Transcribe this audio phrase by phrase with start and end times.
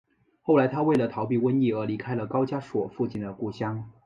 [0.41, 3.87] 后来他为了逃避瘟疫而离开了高加索附近的故乡。